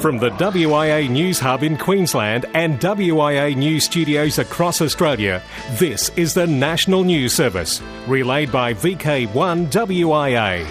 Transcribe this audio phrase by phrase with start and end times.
[0.00, 6.34] From the WIA News Hub in Queensland and WIA News studios across Australia, this is
[6.34, 10.64] the National News Service, relayed by VK1 WIA.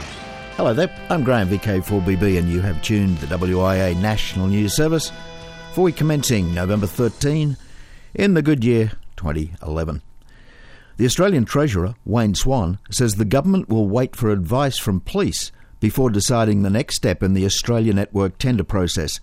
[0.55, 5.11] Hello there, I'm Graham VK4BB and you have tuned the WIA National News Service
[5.73, 7.57] for week commencing November 13
[8.13, 10.01] in the good year 2011.
[10.95, 16.09] The Australian Treasurer, Wayne Swan, says the government will wait for advice from police before
[16.09, 19.19] deciding the next step in the Australia Network tender process.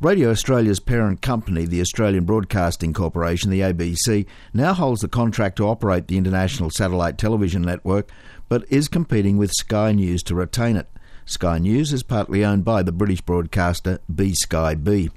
[0.00, 5.68] Radio Australia's parent company, the Australian Broadcasting Corporation, the ABC, now holds the contract to
[5.68, 8.10] operate the international satellite television network,
[8.48, 10.88] but is competing with Sky News to retain it.
[11.26, 15.10] Sky News is partly owned by the British broadcaster B Sky B.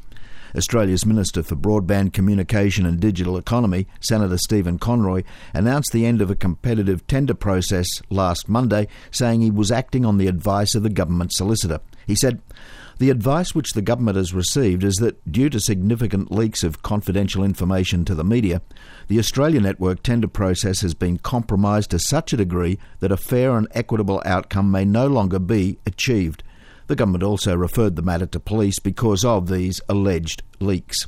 [0.55, 5.23] Australia's Minister for Broadband Communication and Digital Economy, Senator Stephen Conroy,
[5.53, 10.17] announced the end of a competitive tender process last Monday, saying he was acting on
[10.17, 11.79] the advice of the government solicitor.
[12.05, 12.41] He said,
[12.99, 17.43] the advice which the government has received is that, due to significant leaks of confidential
[17.43, 18.61] information to the media,
[19.07, 23.55] the Australia Network tender process has been compromised to such a degree that a fair
[23.55, 26.41] and equitable outcome may no longer be achieved.
[26.87, 31.07] The government also referred the matter to police because of these alleged leaks.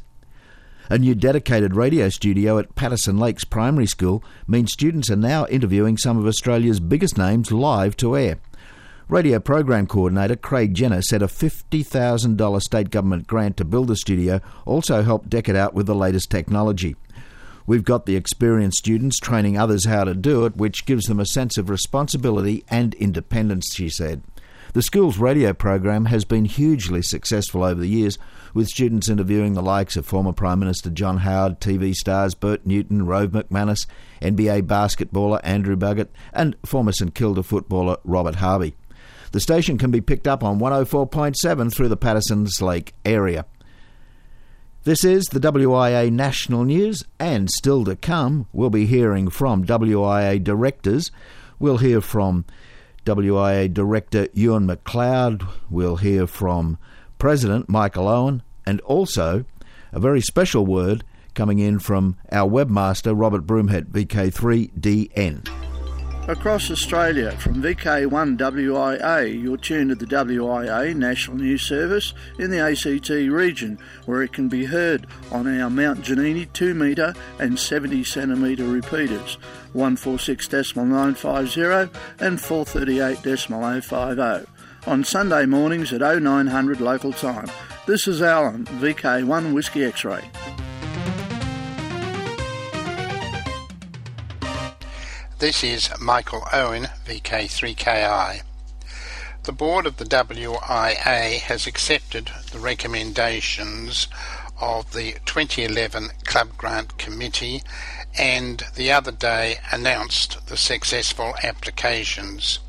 [0.90, 5.98] A new dedicated radio studio at Patterson Lakes Primary School means students are now interviewing
[5.98, 8.40] some of Australia's biggest names live to air.
[9.08, 14.42] Radio Program Coordinator Craig Jenner said a $50,000 state government grant to build the studio
[14.66, 16.96] also helped deck it out with the latest technology.
[17.66, 21.26] We've got the experienced students training others how to do it, which gives them a
[21.26, 24.24] sense of responsibility and independence, she said.
[24.74, 28.20] The school's radio program has been hugely successful over the years,
[28.54, 33.08] with students interviewing the likes of former Prime Minister John Howard, TV stars Bert Newton,
[33.08, 33.88] Rove McManus,
[34.22, 38.76] NBA basketballer Andrew Bogut, and former St Kilda footballer Robert Harvey.
[39.32, 43.46] The station can be picked up on 104.7 through the Patterson's Lake area.
[44.84, 50.44] This is the WIA National News, and still to come, we'll be hearing from WIA
[50.44, 51.12] directors.
[51.58, 52.46] We'll hear from
[53.10, 55.48] WIA Director Ewan McLeod.
[55.70, 56.78] We'll hear from
[57.18, 59.46] President Michael Owen, and also
[59.92, 61.04] a very special word
[61.34, 65.69] coming in from our webmaster Robert Broomhead, VK3DN.
[66.30, 73.10] Across Australia, from VK1WIA, you're tuned to the WIA National News Service in the ACT
[73.10, 78.68] region, where it can be heard on our Mount Ginini 2 metre and 70 centimetre
[78.68, 79.40] repeaters,
[79.74, 81.90] 146.950
[82.20, 84.46] and 438.050,
[84.86, 87.50] on Sunday mornings at 0900 local time.
[87.88, 90.06] This is Alan, VK1 Whiskey X
[95.40, 98.42] This is Michael Owen, VK3KI.
[99.44, 104.10] The board of the WIA has accepted the recommendations
[104.60, 107.64] of the 2011 Club Grant Committee
[108.18, 112.60] and the other day announced the successful applications.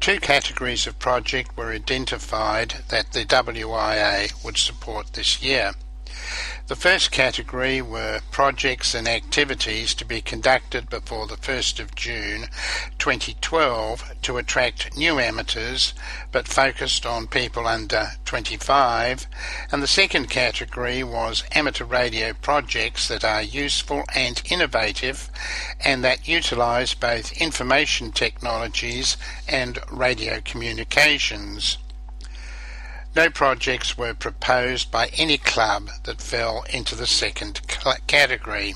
[0.00, 5.74] Two categories of project were identified that the WIA would support this year.
[6.72, 12.46] The first category were projects and activities to be conducted before the 1st of June
[12.98, 15.92] 2012 to attract new amateurs
[16.32, 19.26] but focused on people under 25
[19.70, 25.30] and the second category was amateur radio projects that are useful and innovative
[25.84, 31.76] and that utilise both information technologies and radio communications.
[33.14, 37.60] No projects were proposed by any club that fell into the second
[38.06, 38.74] category.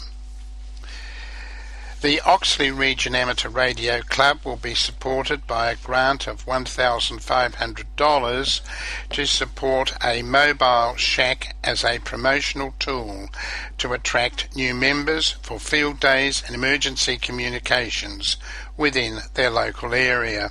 [2.03, 8.61] The Oxley Region Amateur Radio Club will be supported by a grant of $1,500
[9.09, 13.31] to support a mobile shack as a promotional tool
[13.79, 18.37] to attract new members for field days and emergency communications
[18.77, 20.51] within their local area.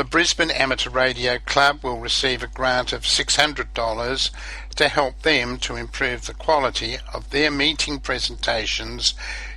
[0.00, 4.30] The Brisbane Amateur Radio Club will receive a grant of $600
[4.76, 9.12] to help them to improve the quality of their meeting presentations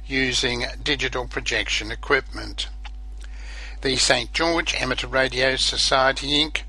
[0.06, 2.68] using digital projection equipment.
[3.84, 6.64] The St George Amateur Radio Society Inc.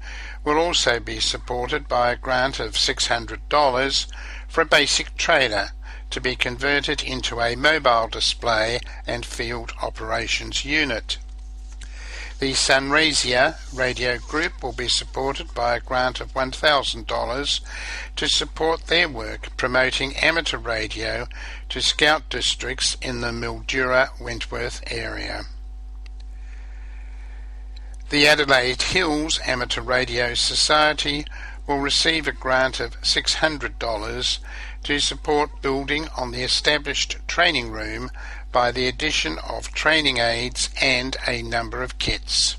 [0.44, 4.06] will also be supported by a grant of $600
[4.46, 5.70] for a basic trailer
[6.10, 11.18] to be converted into a mobile display and field operations unit.
[12.44, 17.60] The Sunraysia Radio Group will be supported by a grant of $1,000
[18.16, 21.26] to support their work promoting amateur radio
[21.70, 25.44] to scout districts in the Mildura Wentworth area.
[28.10, 31.24] The Adelaide Hills Amateur Radio Society
[31.66, 34.38] will receive a grant of $600
[34.82, 38.10] to support building on the established training room
[38.54, 42.54] by the addition of training aids and a number of kits.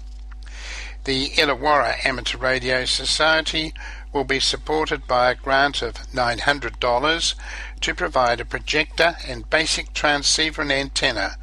[1.06, 3.74] The Illawarra Amateur Radio Society
[4.12, 7.36] will be supported by a grant of $900
[7.80, 11.38] to provide a projector and basic transceiver and antenna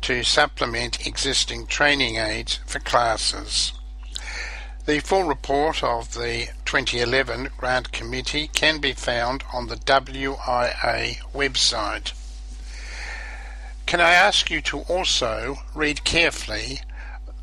[0.00, 3.74] to supplement existing training aids for classes.
[4.86, 12.17] The full report of the 2011 Grant Committee can be found on the WIA website.
[13.88, 16.82] Can I ask you to also read carefully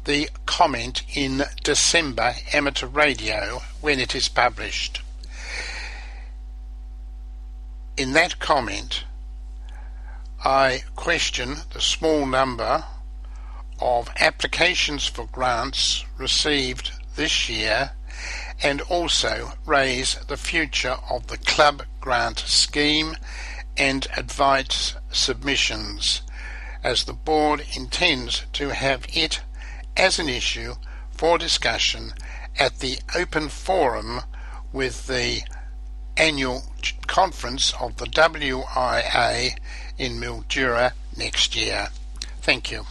[0.04, 5.02] the comment in December Amateur Radio when it is published?
[7.98, 9.06] In that comment,
[10.44, 12.86] I question the small number
[13.80, 17.94] of applications for grants received this year
[18.62, 23.16] and also raise the future of the club grant scheme
[23.76, 26.22] and advice submissions
[26.86, 29.42] as the board intends to have it
[29.98, 30.76] as an issue
[31.10, 32.14] for discussion
[32.60, 34.22] at the open forum
[34.72, 35.42] with the
[36.16, 36.62] annual
[37.08, 39.58] conference of the WIA
[39.98, 41.88] in Mildura next year.
[42.42, 42.84] Thank you.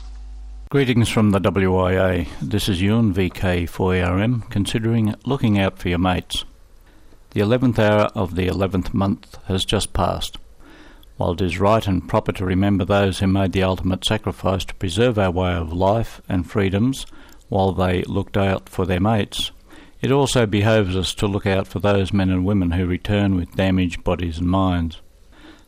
[0.71, 2.27] Greetings from the WIA.
[2.43, 6.45] This is Ewan VK4RM, considering looking out for your mates.
[7.31, 10.39] The 11th hour of the 11th month has just passed.
[11.17, 14.75] While it is right and proper to remember those who made the ultimate sacrifice to
[14.75, 17.07] preserve our way of life and freedoms
[17.49, 19.53] while they looked out for their mates,
[20.03, 23.55] it also behoves us to look out for those men and women who return with
[23.55, 25.01] damaged bodies and minds.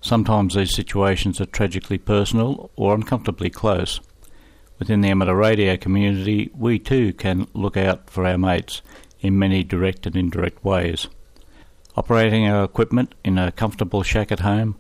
[0.01, 4.01] Sometimes these situations are tragically personal or uncomfortably close.
[4.79, 8.83] Within the amateur radio community, we too can look out for our mates
[9.21, 11.07] in many direct and indirect ways.
[11.97, 14.77] Operating our equipment in a comfortable shack at home,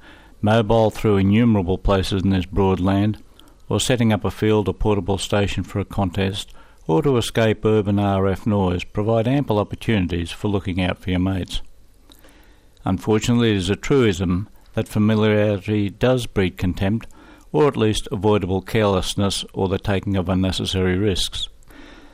[0.47, 3.21] mobile through innumerable places in this broad land,
[3.69, 6.53] or setting up a field or portable station for a contest,
[6.87, 11.63] or to escape urban RF noise provide ample opportunities for looking out for your mates.
[12.85, 17.09] Unfortunately, it is a truism that familiarity does breed contempt
[17.51, 21.49] or at least avoidable carelessness or the taking of unnecessary risks.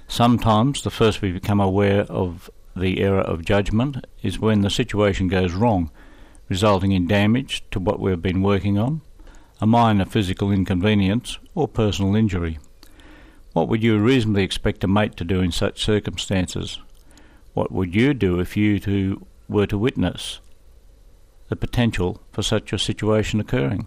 [0.08, 5.28] Sometimes the first we become aware of the error of judgment is when the situation
[5.28, 5.90] goes wrong,
[6.48, 9.00] resulting in damage to what we have been working on,
[9.60, 12.58] a minor physical inconvenience, or personal injury.
[13.52, 16.80] What would you reasonably expect a mate to do in such circumstances?
[17.54, 20.40] What would you do if you too were to witness
[21.48, 23.86] the potential for such a situation occurring?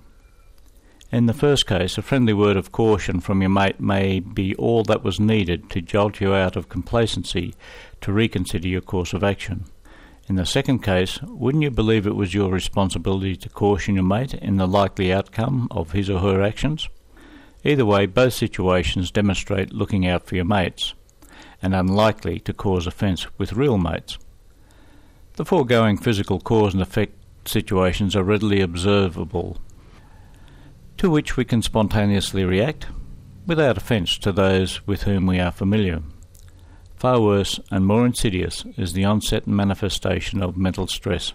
[1.11, 4.83] In the first case, a friendly word of caution from your mate may be all
[4.83, 7.55] that was needed to jolt you out of complacency
[8.01, 9.65] to reconsider your course of action.
[10.27, 14.33] In the second case, wouldn't you believe it was your responsibility to caution your mate
[14.33, 16.89] in the likely outcome of his or her actions?
[17.63, 20.95] Either way, both situations demonstrate looking out for your mates,
[21.61, 24.17] and unlikely to cause offence with real mates.
[25.33, 27.13] The foregoing physical cause and effect
[27.47, 29.57] situations are readily observable
[30.97, 32.87] to which we can spontaneously react
[33.45, 36.01] without offence to those with whom we are familiar.
[36.95, 41.33] Far worse and more insidious is the onset and manifestation of mental stress.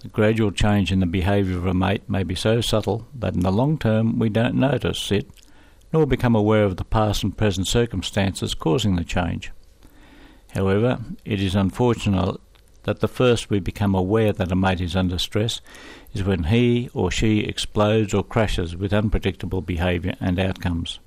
[0.00, 3.40] The gradual change in the behaviour of a mate may be so subtle that in
[3.40, 5.28] the long term we don't notice it
[5.92, 9.50] nor become aware of the past and present circumstances causing the change.
[10.54, 12.36] However, it is unfortunate
[12.82, 15.60] that the first we become aware that a mate is under stress
[16.14, 21.00] is when he or she explodes or crashes with unpredictable behaviour and outcomes.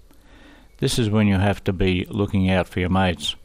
[0.77, 3.35] This is when you have to be looking out for your mates,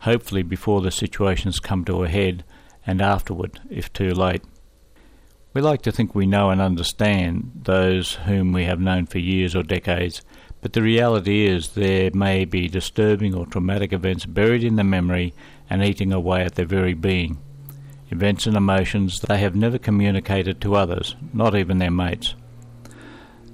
[0.00, 2.44] hopefully before the situations come to a head
[2.86, 4.42] and afterward, if too late.
[5.54, 9.56] We like to think we know and understand those whom we have known for years
[9.56, 10.22] or decades,
[10.60, 15.34] but the reality is there may be disturbing or traumatic events buried in the memory
[15.70, 17.38] and eating away at their very being
[18.10, 22.34] events and emotions they have never communicated to others, not even their mates.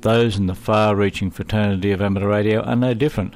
[0.01, 3.35] Those in the far reaching fraternity of amateur radio are no different.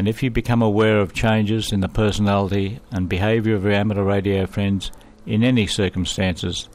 [0.00, 4.02] And if you become aware of changes in the personality and behaviour of your amateur
[4.02, 4.90] radio friends
[5.26, 6.70] in any circumstances,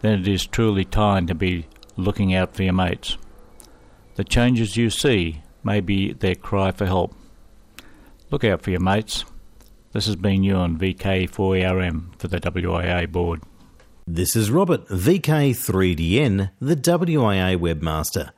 [0.00, 1.66] then it is truly time to be
[1.96, 3.18] looking out for your mates.
[4.14, 7.16] The changes you see may be their cry for help.
[8.30, 9.24] Look out for your mates.
[9.90, 13.42] This has been Ewan VK4ERM, for the WIA board.
[14.06, 18.30] This is Robert, VK3DN, the WIA webmaster.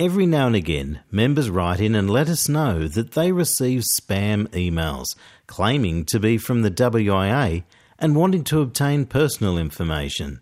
[0.00, 4.46] Every now and again, members write in and let us know that they receive spam
[4.50, 5.16] emails
[5.48, 7.64] claiming to be from the WIA
[7.98, 10.38] and wanting to obtain personal information.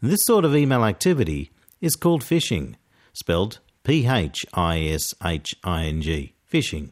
[0.00, 2.74] This sort of email activity is called phishing,
[3.12, 6.90] spelled P H I S H I N G, phishing.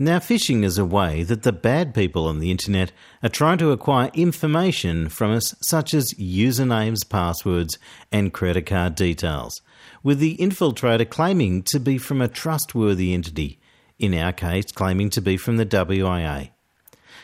[0.00, 3.72] Now, phishing is a way that the bad people on the internet are trying to
[3.72, 7.78] acquire information from us, such as usernames, passwords,
[8.12, 9.60] and credit card details,
[10.04, 13.58] with the infiltrator claiming to be from a trustworthy entity,
[13.98, 16.50] in our case, claiming to be from the WIA.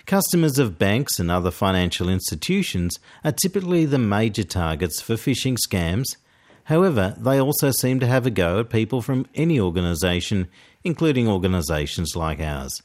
[0.05, 6.17] Customers of banks and other financial institutions are typically the major targets for phishing scams.
[6.65, 10.49] However, they also seem to have a go at people from any organisation,
[10.85, 12.83] including organisations like ours.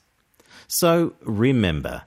[0.68, 2.03] So remember,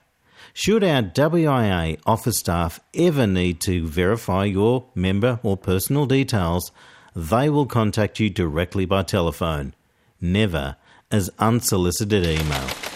[0.53, 6.71] should our WIA office staff ever need to verify your member or personal details,
[7.15, 9.73] they will contact you directly by telephone,
[10.19, 10.75] never
[11.11, 12.92] as unsolicited email.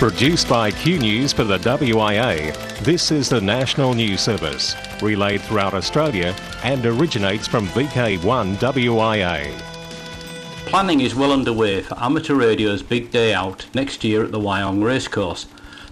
[0.00, 5.74] Produced by Q News for the WIA, this is the National News Service, relayed throughout
[5.74, 9.52] Australia and originates from VK1 WIA.
[10.64, 14.82] Planning is well underway for Amateur Radio's big day out next year at the Wyong
[14.82, 15.44] Racecourse.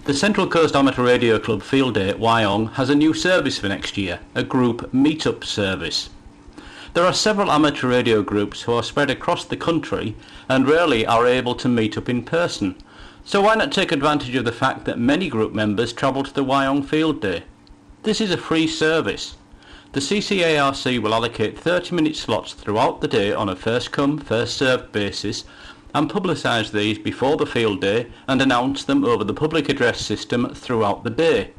[0.05, 3.67] The Central Coast Amateur Radio Club Field Day at Wyong has a new service for
[3.67, 6.09] next year, a group meet-up service.
[6.95, 10.15] There are several amateur radio groups who are spread across the country
[10.49, 12.73] and rarely are able to meet up in person.
[13.25, 16.43] So why not take advantage of the fact that many group members travel to the
[16.43, 17.43] Wyong Field Day?
[18.03, 19.35] This is a free service.
[19.91, 24.57] The CCARC will allocate 30 minute slots throughout the day on a first come, first
[24.57, 25.43] served basis
[25.93, 30.53] and publicise these before the field day and announce them over the public address system
[30.53, 31.51] throughout the day.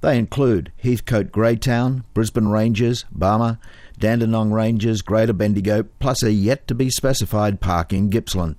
[0.00, 3.58] They include Heathcote Graytown, Brisbane Ranges, Barmah,
[3.98, 8.54] Dandenong Ranges, Greater Bendigo, plus a yet to be specified park in Gippsland.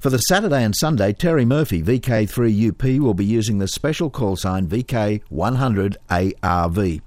[0.00, 4.68] For the Saturday and Sunday, Terry Murphy, VK3UP, will be using the special call sign
[4.68, 7.00] VK100ARV.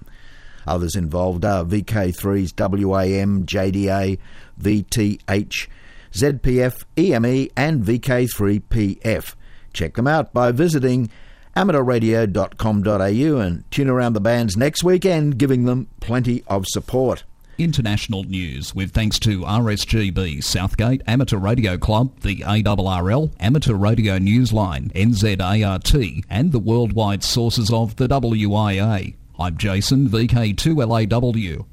[0.65, 4.17] Others involved are VK3's WAM, JDA,
[4.61, 5.67] VTH,
[6.11, 9.35] ZPF, EME, and VK3PF.
[9.73, 11.11] Check them out by visiting
[11.55, 17.23] amateurradio.com.au and tune around the bands next weekend, giving them plenty of support
[17.59, 24.91] international news with thanks to RSGB Southgate Amateur Radio Club, the ARRL, Amateur Radio Newsline,
[24.93, 29.15] NZART, and the worldwide sources of the WIA.
[29.37, 31.65] I'm Jason, VK2LAW.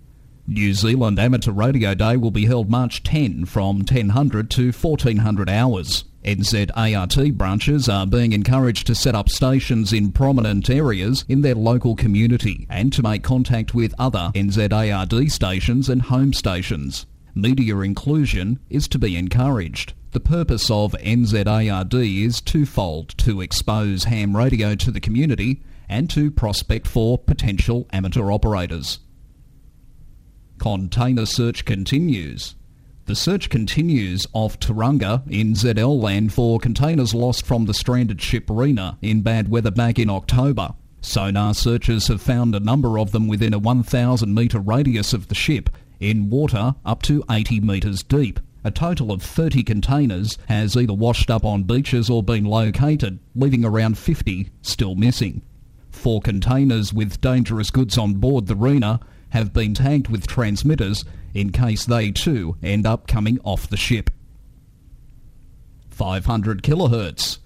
[0.48, 6.04] New Zealand Amateur Radio Day will be held March 10 from 1000 to 1400 hours.
[6.26, 11.94] NZART branches are being encouraged to set up stations in prominent areas in their local
[11.94, 17.06] community and to make contact with other NZARD stations and home stations.
[17.34, 19.92] Media inclusion is to be encouraged.
[20.10, 26.30] The purpose of NZARD is twofold to expose ham radio to the community and to
[26.32, 28.98] prospect for potential amateur operators.
[30.58, 32.54] Container search continues.
[33.06, 38.46] The search continues off Tauranga in ZL land for containers lost from the stranded ship
[38.48, 40.74] Rena in bad weather back in October.
[41.02, 45.36] Sonar searchers have found a number of them within a 1,000 metre radius of the
[45.36, 45.70] ship,
[46.00, 48.40] in water up to 80 metres deep.
[48.64, 53.64] A total of 30 containers has either washed up on beaches or been located, leaving
[53.64, 55.42] around 50 still missing.
[55.92, 58.98] Four containers with dangerous goods on board the Rena
[59.30, 61.04] have been tagged with transmitters
[61.34, 64.10] in case they too end up coming off the ship.
[65.90, 67.38] 500 kilohertz.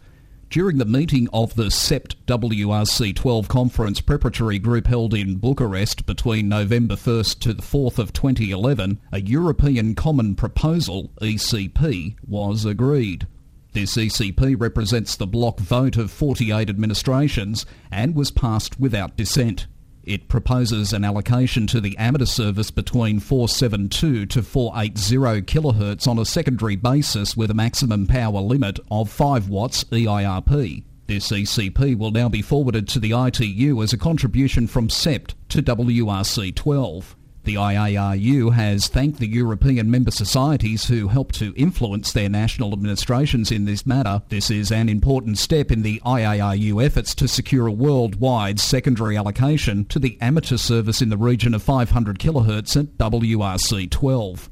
[0.50, 6.48] During the meeting of the CEPT WRC 12 conference preparatory group held in Bucharest between
[6.48, 13.28] November 1st to the 4th of 2011, a European Common Proposal, ECP, was agreed.
[13.74, 19.68] This ECP represents the block vote of 48 administrations and was passed without dissent.
[20.10, 26.24] It proposes an allocation to the amateur service between 472 to 480 kHz on a
[26.24, 30.82] secondary basis with a maximum power limit of 5 watts EIRP.
[31.06, 35.62] This ECP will now be forwarded to the ITU as a contribution from CEPT to
[35.62, 37.16] WRC 12.
[37.44, 43.50] The IARU has thanked the European member societies who helped to influence their national administrations
[43.50, 44.22] in this matter.
[44.28, 49.86] This is an important step in the IARU efforts to secure a worldwide secondary allocation
[49.86, 54.50] to the amateur service in the region of 500 kHz at WRC 12.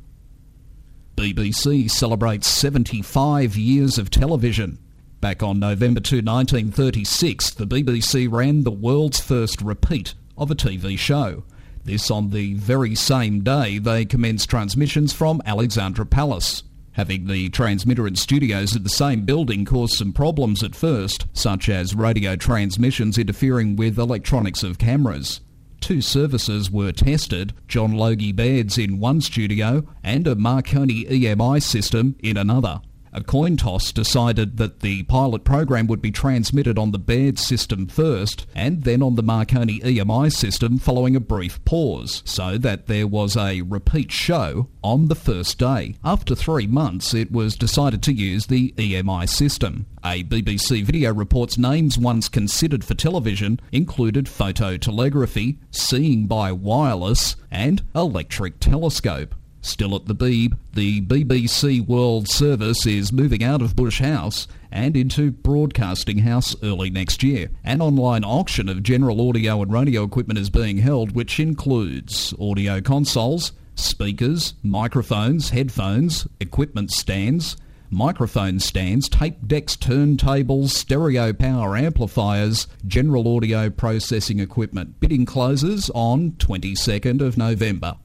[1.17, 4.79] BBC celebrates 75 years of television.
[5.21, 10.97] Back on November 2, 1936, the BBC ran the world's first repeat of a TV
[10.97, 11.43] show.
[11.89, 16.63] This on the very same day they commenced transmissions from Alexandra Palace.
[16.93, 21.71] Having the transmitter and studios at the same building caused some problems at first, such
[21.71, 25.41] as radio transmissions interfering with electronics of cameras.
[25.81, 32.17] Two services were tested, John Logie Baird's in one studio and a Marconi EMI system
[32.19, 32.83] in another.
[33.19, 37.89] A coin toss decided that the pilot program would be transmitted on the Baird system
[37.89, 43.09] first and then on the Marconi EMI system following a brief pause, so that there
[43.09, 45.97] was a repeat show on the first day.
[46.05, 49.87] After three months, it was decided to use the EMI system.
[50.05, 57.83] A BBC video reports names once considered for television included phototelegraphy, seeing by wireless, and
[57.97, 59.35] electric telescope.
[59.61, 64.97] Still at the Beeb, the BBC World Service is moving out of Bush House and
[64.97, 67.51] into Broadcasting House early next year.
[67.65, 72.81] An online auction of general audio and radio equipment is being held, which includes audio
[72.81, 77.57] consoles, speakers, microphones, headphones, equipment stands,
[77.91, 85.01] microphone stands, tape decks, turntables, stereo power amplifiers, general audio processing equipment.
[85.01, 87.97] Bidding closes on 22nd of November.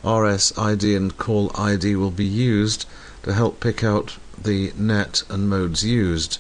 [0.03, 2.85] RSID and call ID will be used
[3.23, 6.39] to help pick out the net and modes used.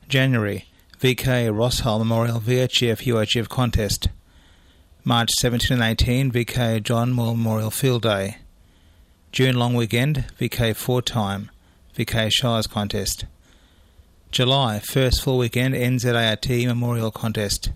[0.07, 0.65] January,
[0.99, 4.07] VK Ross Hull Memorial VHF UHF Contest.
[5.03, 8.37] March 17 and 18, VK John Moore Memorial Field Day.
[9.31, 11.49] June Long Weekend, VK Four Time,
[11.97, 13.25] VK Shires Contest.
[14.31, 17.71] July, first full weekend NZART Memorial Contest.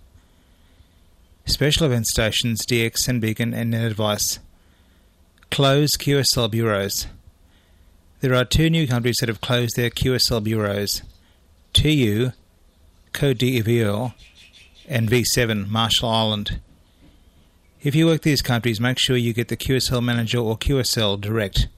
[1.45, 4.39] Special event stations DX and Beacon and Net Advice.
[5.49, 7.07] Closed QSL bureaus.
[8.21, 11.01] There are two new countries that have closed their QSL bureaus.
[11.79, 12.33] TU,
[13.13, 14.13] d'Ivoire,
[14.89, 16.59] and V7, Marshall Island.
[17.81, 21.69] If you work these countries, make sure you get the QSL manager or QSL direct.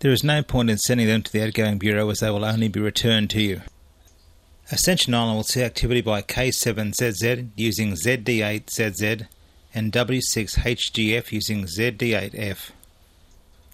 [0.00, 2.68] There is no point in sending them to the outgoing bureau as they will only
[2.68, 3.62] be returned to you.
[4.70, 9.26] Ascension Island will see activity by K7ZZ using ZD8ZZ
[9.74, 12.72] and W6HGF using ZD8F.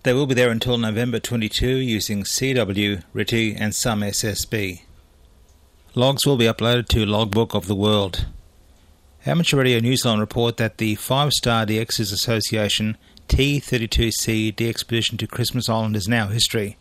[0.05, 4.83] They will be there until November 22 using CW, RTTY, and some SSB.
[5.97, 8.27] Logs will be uploaded to Logbook of the World.
[9.27, 15.97] Amateur Radio Newsline report that the Five Star DXs Association T32C expedition to Christmas Island
[15.97, 16.77] is now history.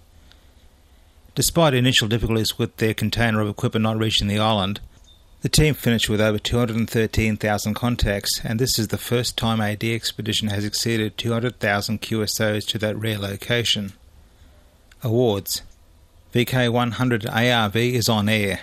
[1.33, 4.79] Despite initial difficulties with their container of equipment not reaching the island,
[5.41, 10.49] the team finished with over 213,000 contacts, and this is the first time a expedition
[10.49, 13.93] has exceeded 200,000 QSOs to that rare location.
[15.01, 15.63] Awards
[16.31, 18.59] VK100 ARV is on air.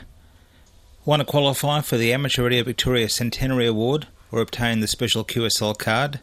[1.06, 5.78] Want to qualify for the Amateur Radio Victoria Centenary Award or obtain the special QSL
[5.78, 6.18] card?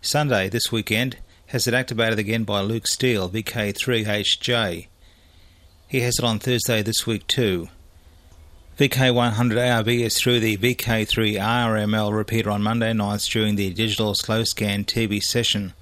[0.00, 1.16] Sunday, this weekend,
[1.46, 4.86] has it activated again by Luke Steele, VK3HJ.
[5.88, 7.68] He has it on Thursday this week too.
[8.78, 14.44] VK100 ARV is through the VK3 RML repeater on Monday nights during the digital slow
[14.44, 15.72] scan TV session,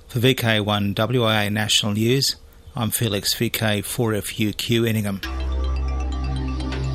[0.09, 2.37] For VK1 WIA National News,
[2.77, 5.21] I'm Felix VK4FUQ Inningham.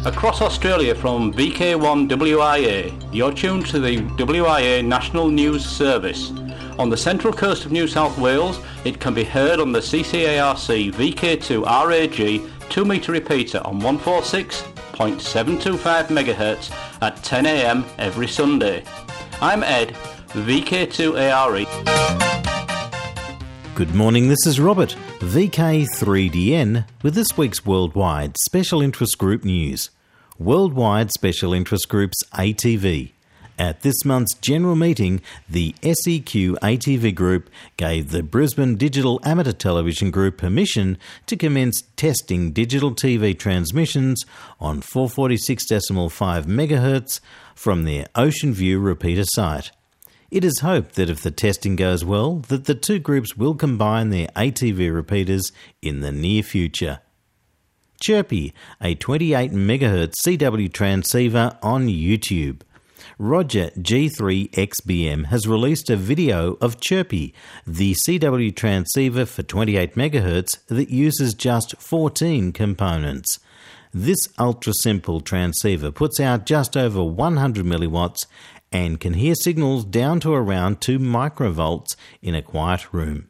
[0.06, 6.32] Across Australia from VK1 WIA, you're tuned to the WIA National News Service.
[6.80, 10.92] On the central coast of New South Wales, it can be heard on the CCARC
[10.92, 12.42] VK2 RAG
[12.74, 16.72] 2 metre repeater on 146.725 MHz
[17.04, 18.84] at 10am every Sunday.
[19.40, 19.90] I'm Ed,
[20.30, 21.68] VK2ARE.
[23.76, 29.92] Good morning, this is Robert, VK3DN, with this week's Worldwide Special Interest Group news.
[30.40, 33.13] Worldwide Special Interest Groups ATV.
[33.60, 40.10] At this month's general meeting, the SEQ ATV Group gave the Brisbane Digital Amateur Television
[40.10, 44.26] Group permission to commence testing digital TV transmissions
[44.60, 47.20] on 446.5 MHz
[47.54, 49.72] from their Ocean View repeater site.
[50.32, 54.10] It is hoped that if the testing goes well, that the two groups will combine
[54.10, 57.02] their ATV repeaters in the near future.
[58.02, 62.62] Chirpy, a 28 MHz CW transceiver on YouTube.
[63.18, 67.34] Roger G3XBM has released a video of Chirpy,
[67.66, 73.40] the CW transceiver for 28 MHz that uses just 14 components.
[73.94, 78.26] This ultra simple transceiver puts out just over 100 milliwatts
[78.72, 83.30] and can hear signals down to around 2 microvolts in a quiet room.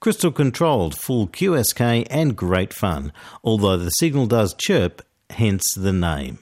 [0.00, 3.12] Crystal controlled, full QSK, and great fun,
[3.42, 6.40] although the signal does chirp, hence the name.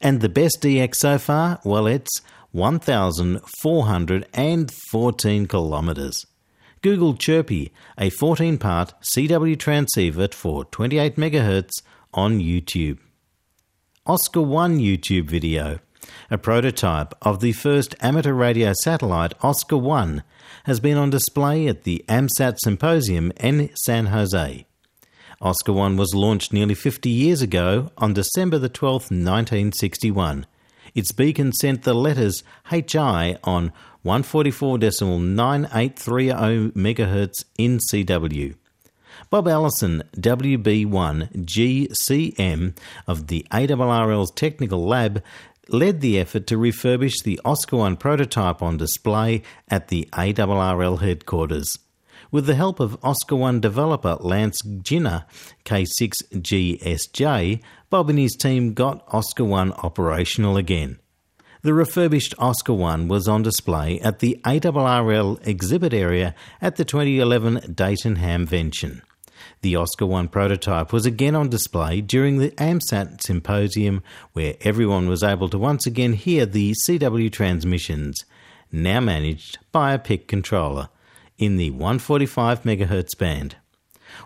[0.00, 1.58] And the best DX so far?
[1.64, 2.20] Well, it's
[2.52, 6.26] 1,414 kilometres.
[6.80, 11.70] Google Chirpy, a 14 part CW transceiver for 28 MHz
[12.14, 12.98] on YouTube.
[14.06, 15.80] Oscar 1 YouTube video.
[16.30, 20.22] A prototype of the first amateur radio satellite, Oscar 1,
[20.64, 24.67] has been on display at the AMSAT Symposium in San Jose.
[25.40, 30.46] Oscar 1 was launched nearly 50 years ago on December the 12th, 1961.
[30.96, 33.72] Its beacon sent the letters HI on
[34.04, 38.56] 144.9830 MHz in CW.
[39.30, 45.22] Bob Allison, WB1GCM of the ARRL's Technical Lab,
[45.68, 51.78] led the effort to refurbish the Oscar 1 prototype on display at the ARRL headquarters.
[52.30, 55.24] With the help of Oscar 1 developer Lance Ginner,
[55.64, 60.98] K6GSJ, Bob and his team got Oscar 1 operational again.
[61.62, 67.72] The refurbished Oscar 1 was on display at the ARRL exhibit area at the 2011
[67.74, 69.00] Dayton Hamvention.
[69.62, 74.02] The Oscar 1 prototype was again on display during the AMSAT symposium,
[74.34, 78.24] where everyone was able to once again hear the CW transmissions,
[78.70, 80.90] now managed by a PIC controller,
[81.38, 83.56] in the 145 MHz band.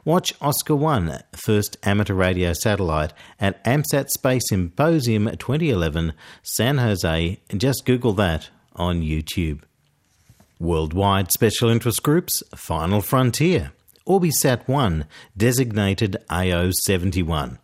[0.05, 7.41] Watch Oscar 1, first amateur radio satellite, at AMSAT Space Symposium 2011, San Jose.
[7.57, 9.61] Just Google that on YouTube.
[10.59, 13.73] Worldwide Special Interest Groups, Final Frontier.
[14.09, 17.59] AubieSat 1, designated AO71.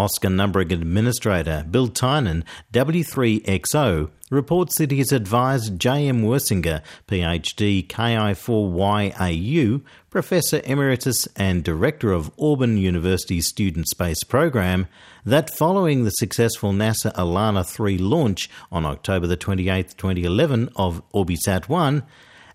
[0.00, 6.22] Oscar numbering administrator Bill Tynan, W3XO, reports that he has advised J.M.
[6.22, 14.88] Wersinger, PhD, KI4YAU, Professor Emeritus and Director of Auburn University's Student Space Program,
[15.26, 22.02] that following the successful NASA ELaNa 3 launch on October 28, 2011 of AubieSat 1,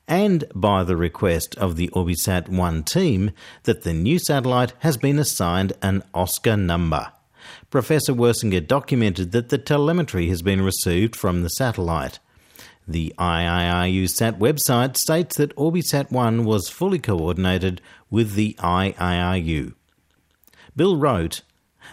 [0.07, 3.29] and by the request of the AubieSat 1 team
[3.65, 7.11] that the new satellite has been assigned an Oscar number.
[7.75, 12.19] Professor Wersinger documented that the telemetry has been received from the satellite.
[12.87, 19.73] The IARU SAT website states that AubieSat 1 was fully coordinated with the IARU.
[20.73, 21.41] Bill wrote,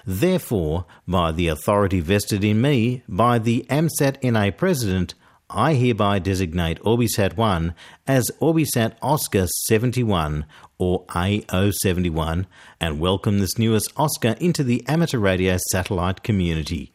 [0.06, 5.14] Therefore, by the authority vested in me by the AMSAT NA President,
[5.54, 7.74] I hereby designate AubieSat 1
[8.06, 10.46] as AubieSat Oscar 71
[10.78, 12.46] or AO71
[12.80, 16.94] and welcome this newest Oscar into the amateur radio satellite community.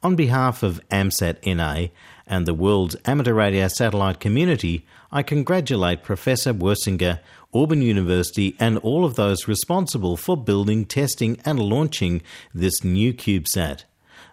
[0.00, 1.88] On behalf of AMSAT NA
[2.24, 7.18] and the world's amateur radio satellite community, I congratulate Professor Wersinger,
[7.52, 12.22] Auburn University, and all of those responsible for building, testing, and launching
[12.54, 13.84] this new CubeSat.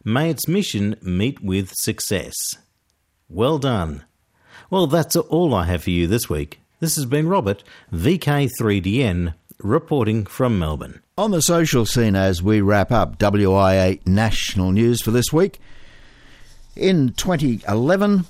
[0.04, 2.36] May its mission meet with success.
[3.30, 4.06] Well done.
[4.70, 6.60] Well, that's all I have for you this week.
[6.80, 11.02] This has been Robert, VK3DN, reporting from Melbourne.
[11.18, 15.60] On the social scene, as we wrap up WIA national news for this week,
[16.76, 18.26] in 2011,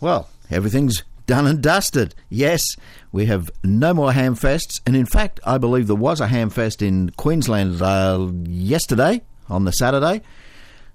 [0.00, 2.14] well, everything's done and dusted.
[2.28, 2.62] Yes,
[3.10, 7.10] we have no more hamfests, and in fact, I believe there was a hamfest in
[7.10, 10.20] Queensland uh, yesterday on the Saturday.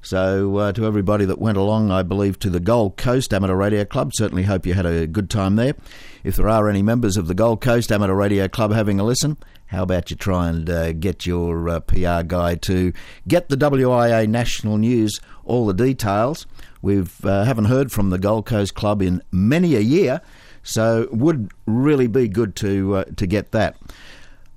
[0.01, 3.83] So, uh, to everybody that went along, I believe to the Gold Coast Amateur Radio
[3.83, 5.75] Club, certainly hope you had a good time there.
[6.23, 9.35] If there are any members of the Gold Coast Amateur Radio Club having a listen,
[9.67, 12.93] how about you try and uh, get your uh, PR guy to
[13.27, 16.47] get the WIA national news, all the details.
[16.81, 20.21] We uh, haven't heard from the Gold Coast Club in many a year,
[20.63, 23.75] so would really be good to uh, to get that.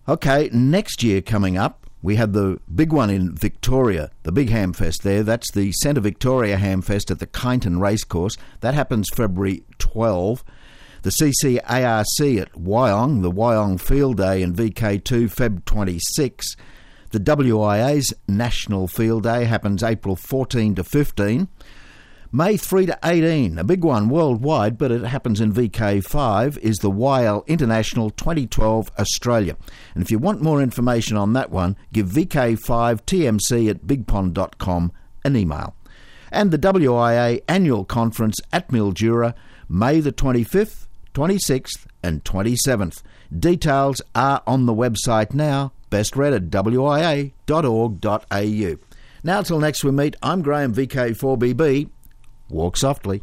[0.09, 5.03] Okay, next year coming up, we had the big one in Victoria, the big hamfest
[5.03, 5.23] there.
[5.23, 8.37] That's the Centre Victoria Hamfest at the Kyneton Racecourse.
[8.61, 10.43] That happens February 12.
[11.03, 16.57] The CCARC at Wyong, the Wyong Field Day in VK2, Feb 26.
[17.11, 21.49] The WIA's National Field Day happens April 14 to 15.
[22.35, 26.90] May 3 to 18, a big one worldwide, but it happens in VK5, is the
[26.90, 29.55] YL International 2012 Australia.
[29.95, 34.92] And if you want more information on that one, give VK5TMC at bigpond.com
[35.27, 35.77] an email.
[36.31, 39.35] And the WIA Annual Conference at Mildura,
[39.68, 43.03] May the 25th, 26th, and 27th.
[43.38, 47.33] Details are on the website now, best read at wia.org.au.
[49.23, 51.90] Now, till next we meet, I'm Graham VK4BB.
[52.53, 53.23] Walk softly.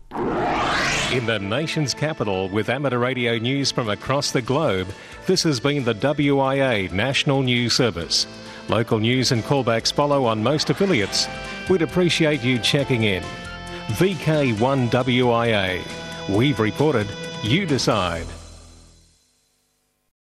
[1.14, 4.88] In the nation's capital, with amateur radio news from across the globe,
[5.28, 8.26] this has been the WIA National News Service.
[8.70, 11.28] Local news and callbacks follow on most affiliates.
[11.70, 13.24] We'd appreciate you checking in.
[13.90, 15.82] VK1WIA.
[16.30, 17.08] We've reported,
[17.44, 18.26] you decide.